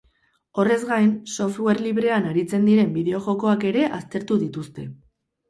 [0.61, 4.89] Horrez gain, software librean aritzen diren bideojokoak ere aztertu dituzte.